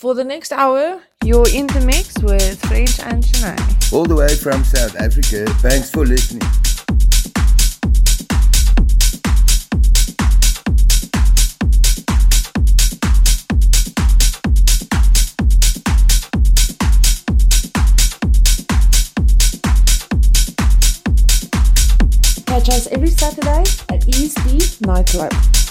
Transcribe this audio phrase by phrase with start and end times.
[0.00, 3.92] For the next hour, you're in the mix with French and Shanae.
[3.92, 5.44] All the way from South Africa.
[5.60, 6.40] Thanks for listening.
[22.46, 23.60] Catch us every Saturday
[23.90, 25.69] at ESP Nightclub.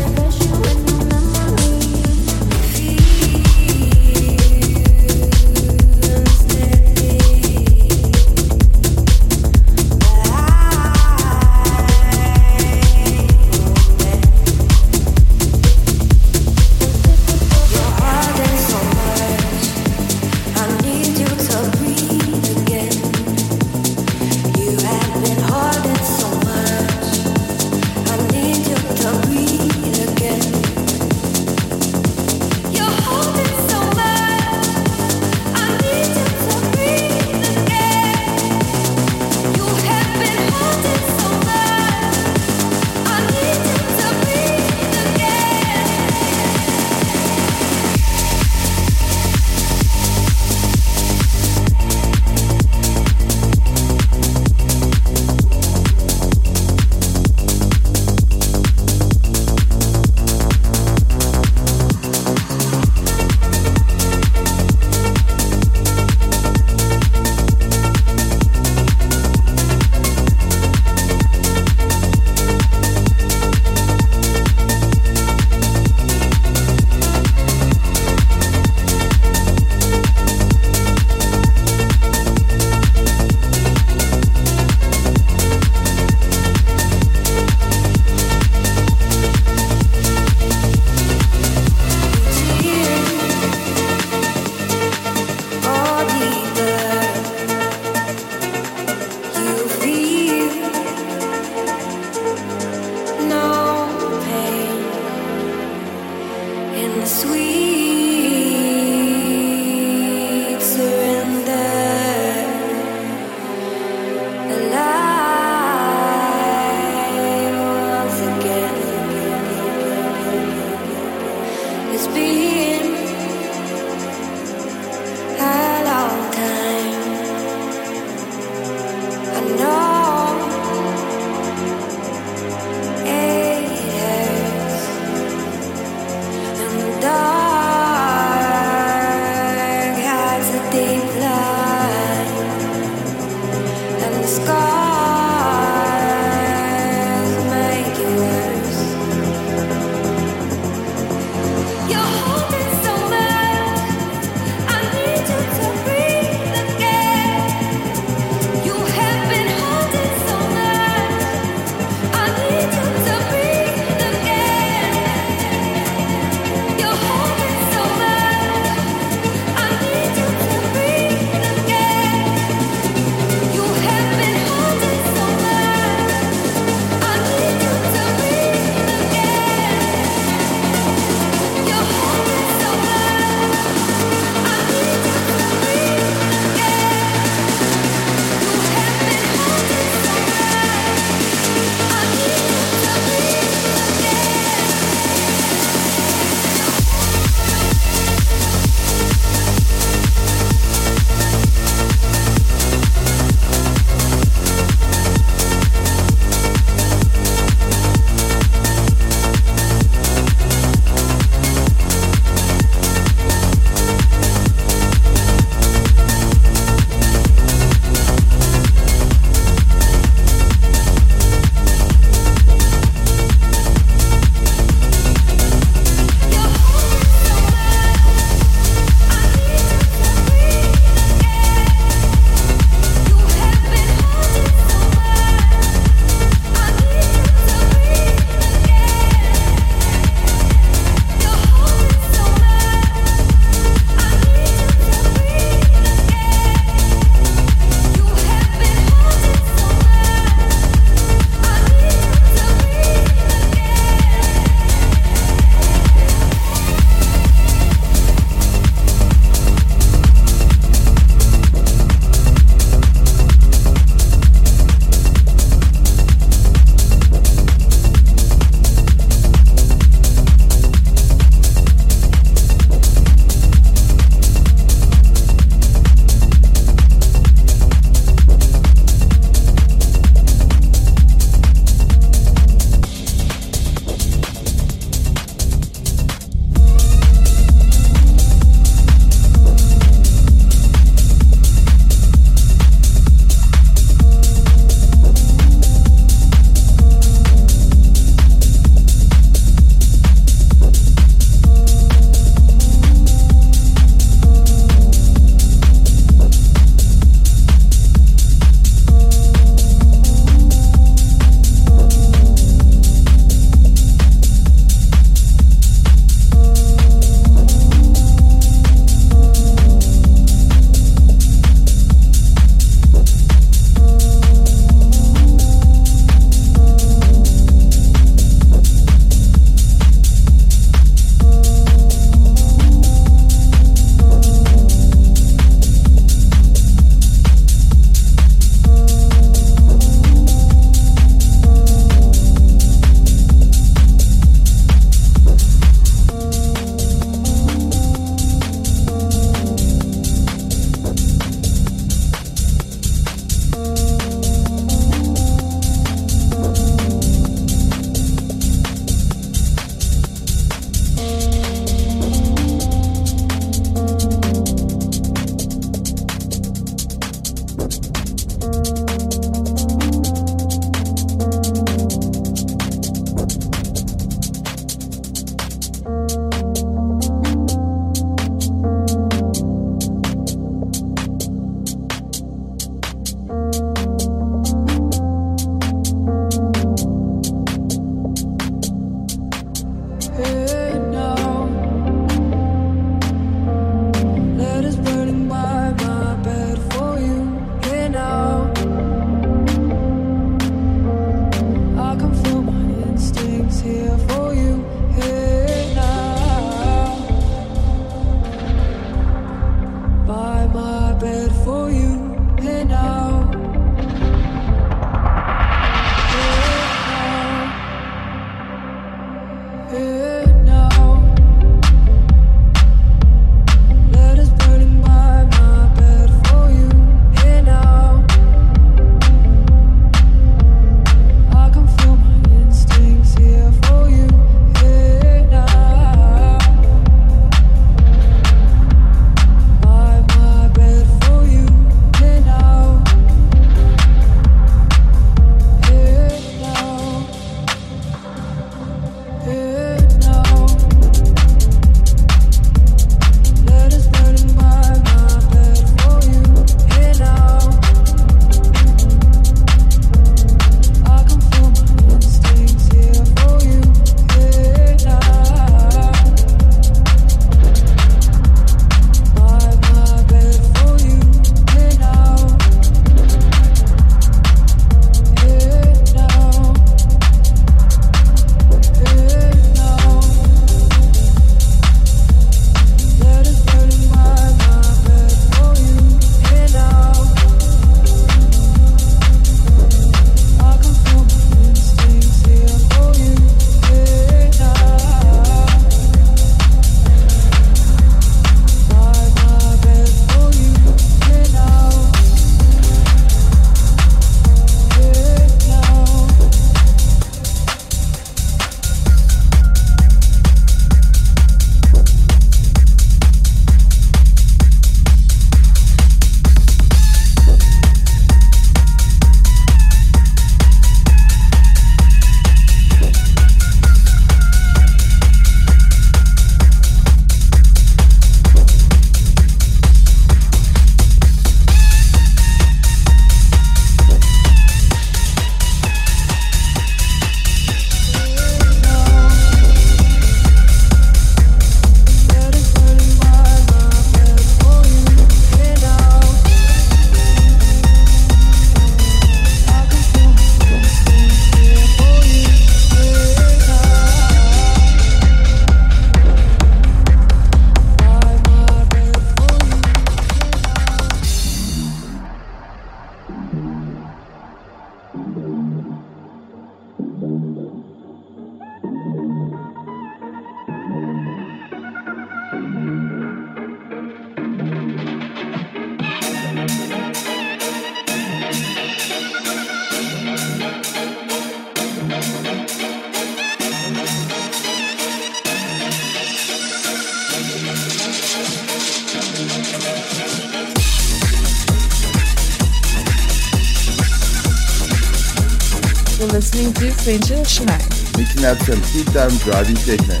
[597.26, 597.98] French and Shanae.
[597.98, 600.00] Mixing up some peak time driving techno.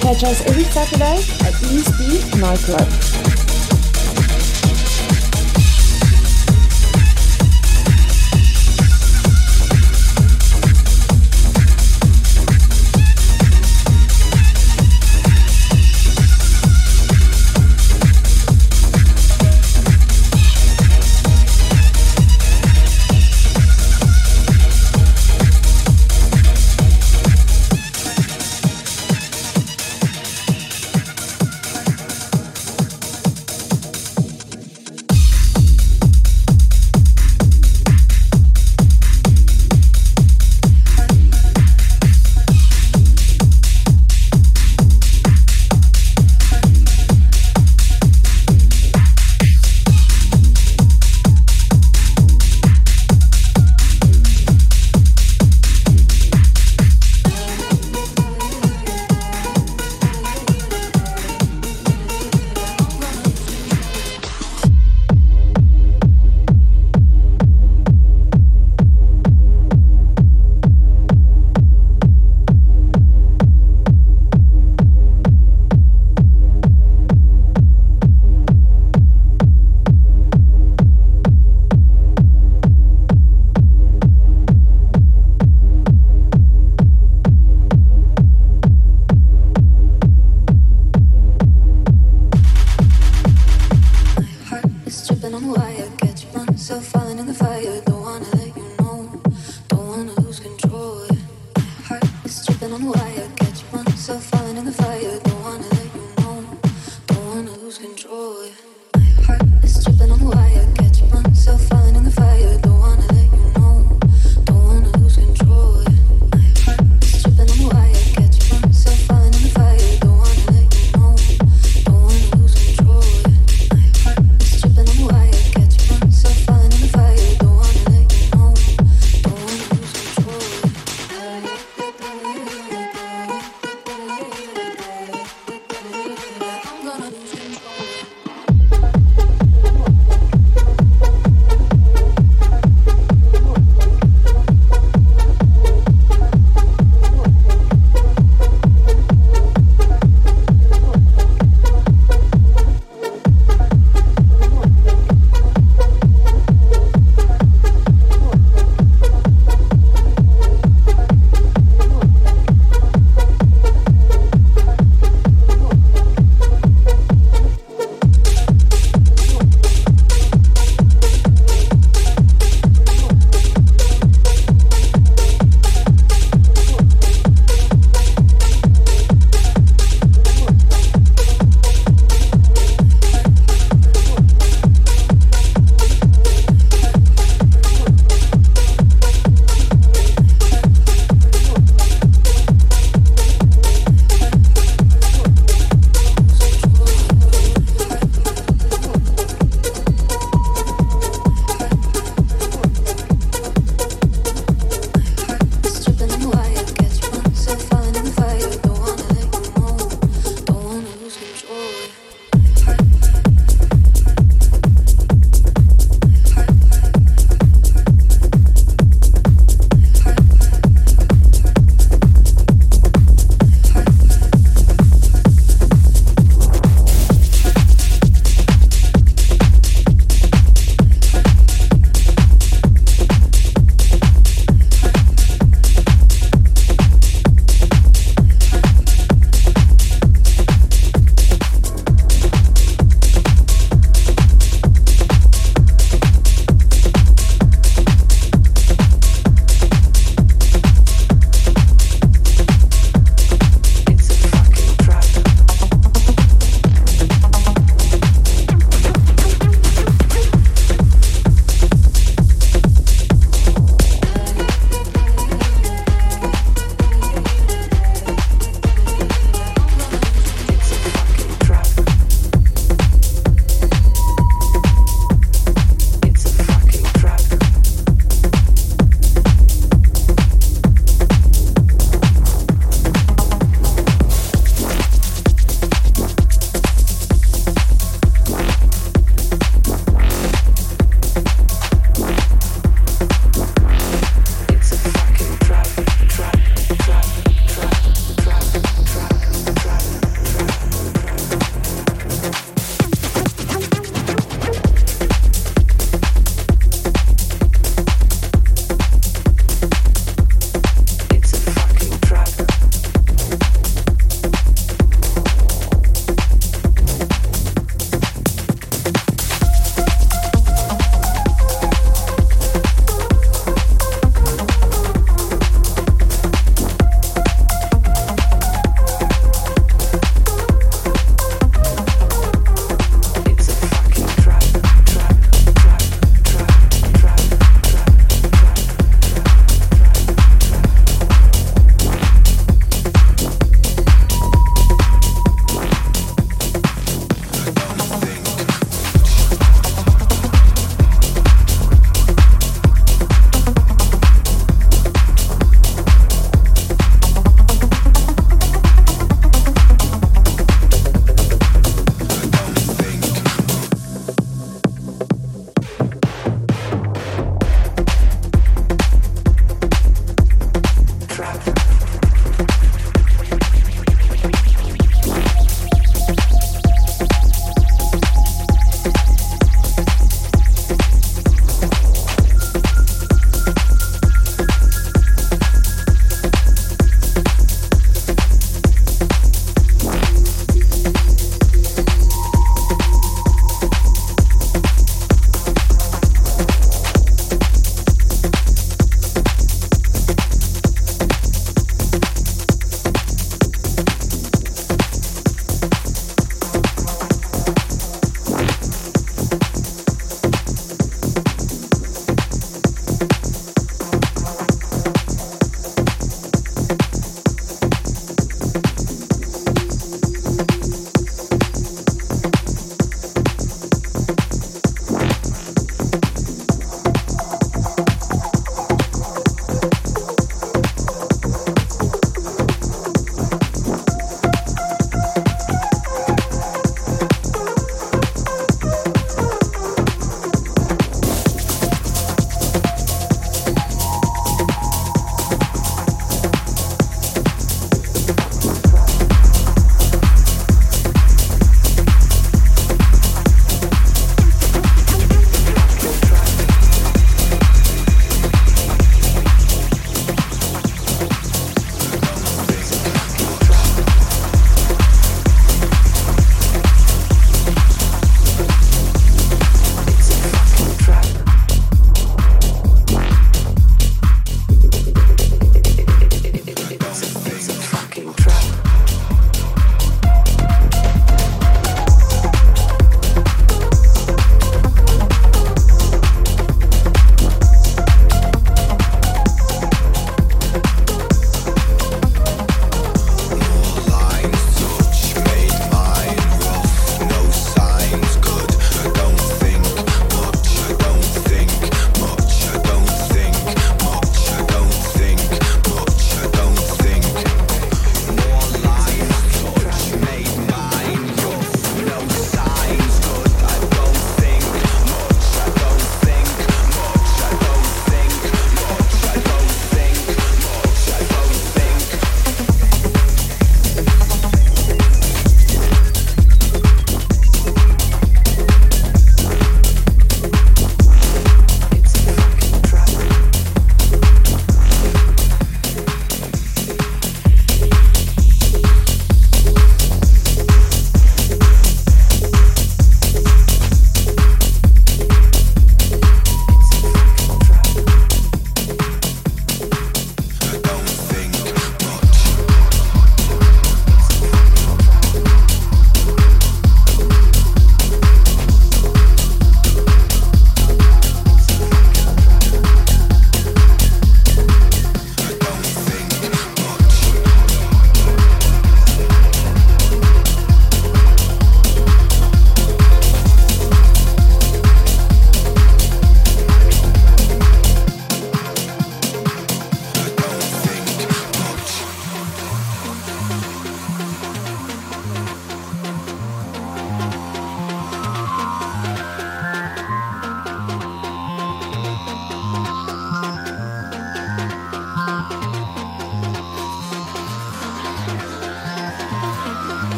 [0.00, 3.11] Catch us every Saturday at ESD Nightclub.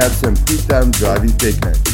[0.00, 1.89] Have some two-time driving techno.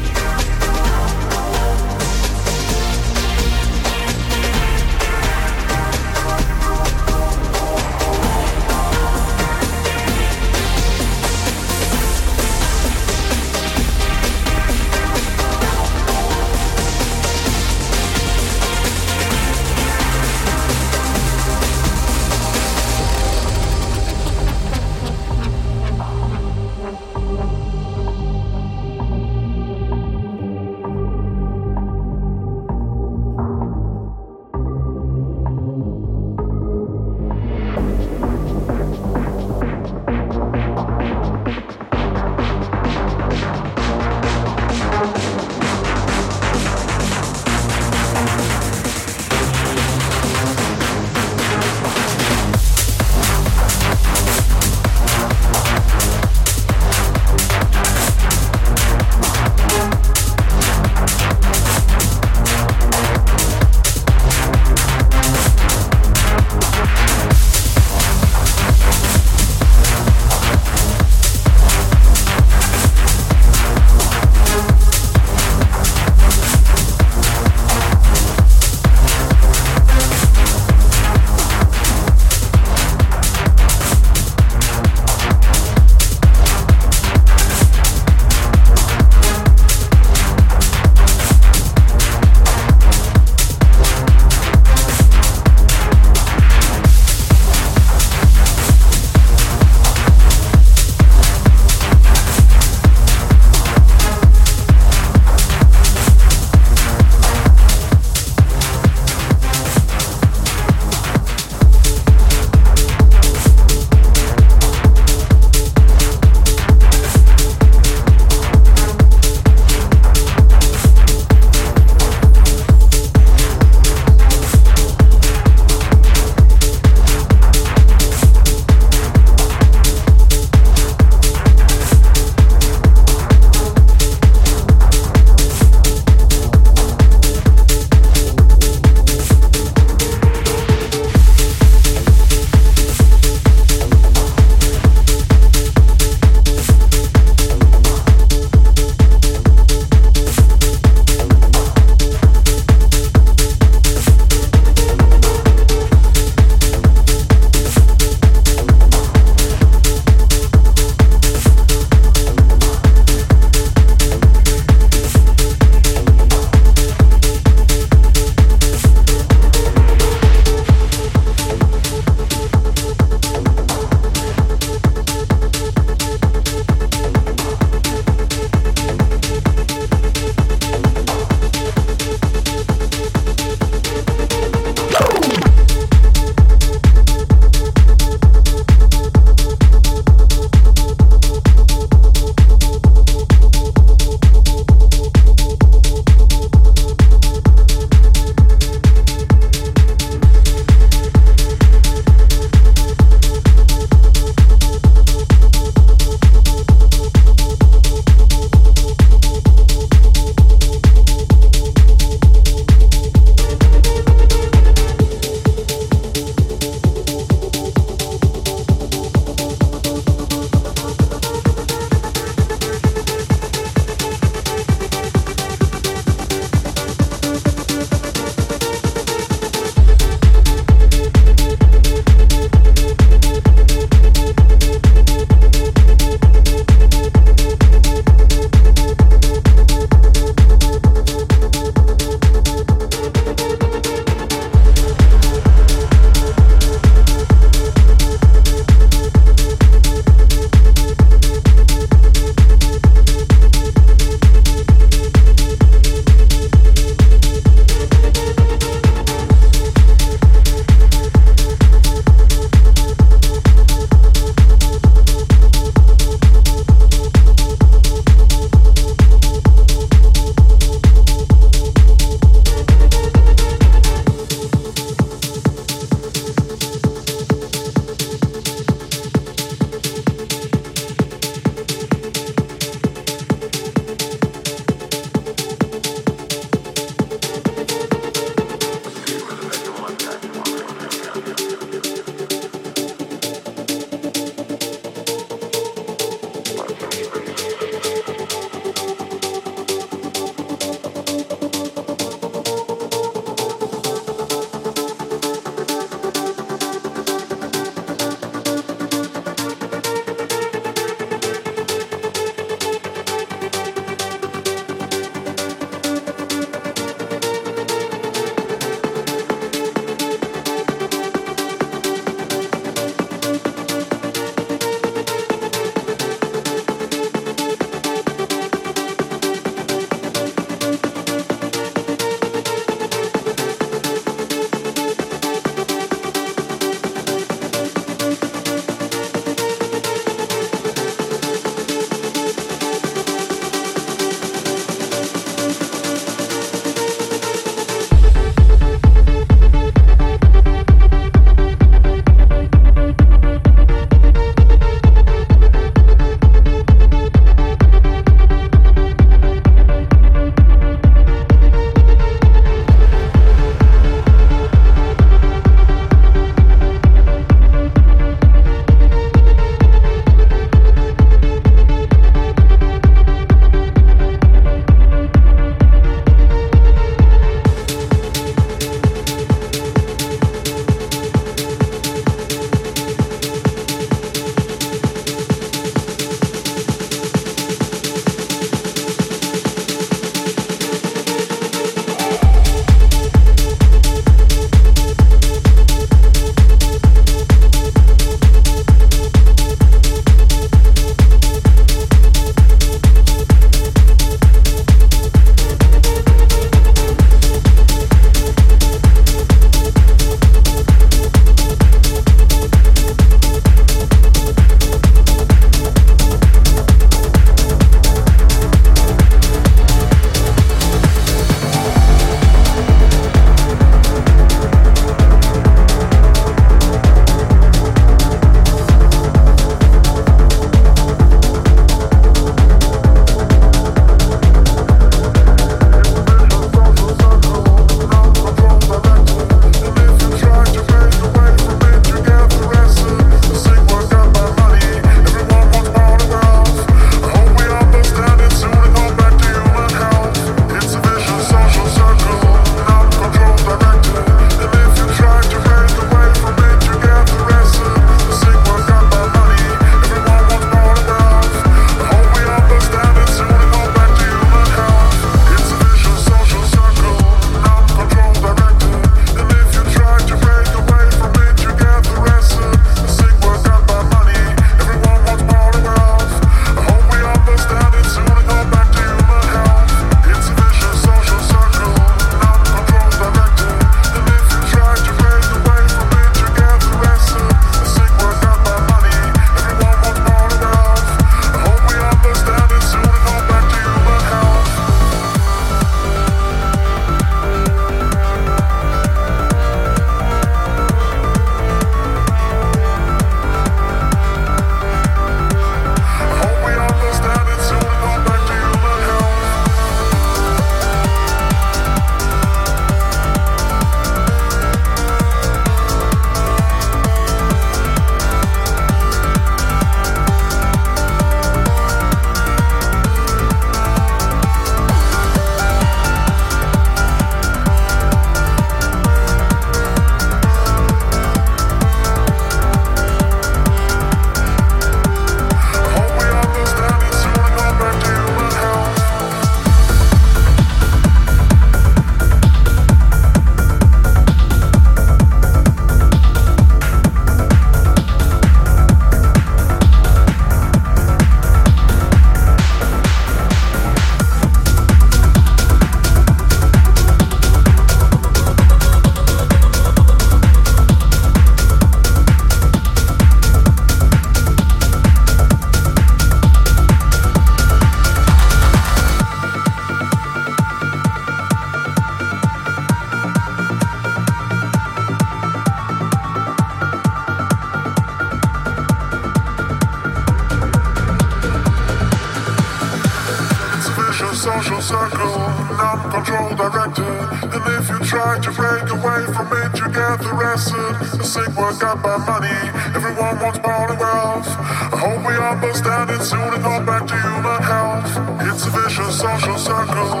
[598.91, 600.00] Social circle,